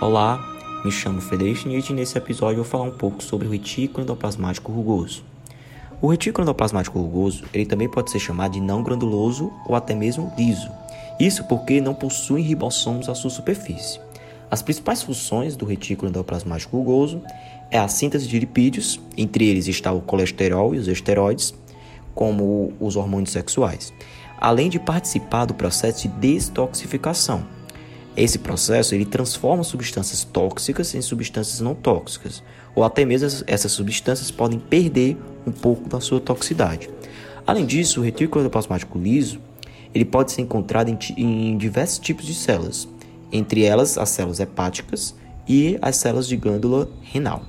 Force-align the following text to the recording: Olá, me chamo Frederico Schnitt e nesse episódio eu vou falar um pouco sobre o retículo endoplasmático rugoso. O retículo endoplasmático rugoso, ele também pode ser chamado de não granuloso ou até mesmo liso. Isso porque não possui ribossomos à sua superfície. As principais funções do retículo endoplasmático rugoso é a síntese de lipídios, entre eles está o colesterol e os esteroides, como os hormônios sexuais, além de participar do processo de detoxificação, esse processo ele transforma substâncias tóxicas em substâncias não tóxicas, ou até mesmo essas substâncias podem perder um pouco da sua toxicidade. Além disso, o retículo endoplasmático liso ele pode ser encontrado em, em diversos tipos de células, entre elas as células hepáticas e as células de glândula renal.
Olá, 0.00 0.42
me 0.82 0.90
chamo 0.90 1.20
Frederico 1.20 1.58
Schnitt 1.58 1.92
e 1.92 1.94
nesse 1.94 2.16
episódio 2.16 2.60
eu 2.60 2.62
vou 2.62 2.64
falar 2.64 2.84
um 2.84 2.90
pouco 2.90 3.22
sobre 3.22 3.46
o 3.46 3.50
retículo 3.50 4.02
endoplasmático 4.02 4.72
rugoso. 4.72 5.22
O 6.00 6.06
retículo 6.06 6.42
endoplasmático 6.42 6.98
rugoso, 6.98 7.44
ele 7.52 7.66
também 7.66 7.86
pode 7.86 8.10
ser 8.10 8.18
chamado 8.18 8.52
de 8.52 8.62
não 8.62 8.82
granuloso 8.82 9.52
ou 9.66 9.76
até 9.76 9.94
mesmo 9.94 10.32
liso. 10.38 10.70
Isso 11.20 11.44
porque 11.44 11.82
não 11.82 11.92
possui 11.92 12.40
ribossomos 12.40 13.10
à 13.10 13.14
sua 13.14 13.28
superfície. 13.28 14.00
As 14.50 14.62
principais 14.62 15.02
funções 15.02 15.54
do 15.54 15.66
retículo 15.66 16.08
endoplasmático 16.08 16.78
rugoso 16.78 17.20
é 17.70 17.78
a 17.78 17.86
síntese 17.86 18.26
de 18.26 18.38
lipídios, 18.38 18.98
entre 19.18 19.48
eles 19.48 19.68
está 19.68 19.92
o 19.92 20.00
colesterol 20.00 20.74
e 20.74 20.78
os 20.78 20.88
esteroides, 20.88 21.52
como 22.14 22.72
os 22.80 22.96
hormônios 22.96 23.32
sexuais, 23.32 23.92
além 24.40 24.70
de 24.70 24.78
participar 24.78 25.44
do 25.44 25.52
processo 25.52 26.08
de 26.08 26.08
detoxificação, 26.08 27.44
esse 28.22 28.38
processo 28.38 28.94
ele 28.94 29.04
transforma 29.04 29.62
substâncias 29.64 30.24
tóxicas 30.24 30.94
em 30.94 31.00
substâncias 31.00 31.60
não 31.60 31.74
tóxicas, 31.74 32.42
ou 32.74 32.84
até 32.84 33.04
mesmo 33.04 33.44
essas 33.46 33.72
substâncias 33.72 34.30
podem 34.30 34.58
perder 34.58 35.16
um 35.46 35.52
pouco 35.52 35.88
da 35.88 36.00
sua 36.00 36.20
toxicidade. 36.20 36.90
Além 37.46 37.64
disso, 37.64 38.00
o 38.00 38.02
retículo 38.02 38.42
endoplasmático 38.42 38.98
liso 38.98 39.40
ele 39.94 40.04
pode 40.04 40.32
ser 40.32 40.42
encontrado 40.42 40.88
em, 40.88 40.98
em 41.16 41.58
diversos 41.58 41.98
tipos 41.98 42.24
de 42.24 42.34
células, 42.34 42.88
entre 43.32 43.64
elas 43.64 43.98
as 43.98 44.10
células 44.10 44.38
hepáticas 44.38 45.14
e 45.48 45.78
as 45.82 45.96
células 45.96 46.28
de 46.28 46.36
glândula 46.36 46.88
renal. 47.02 47.42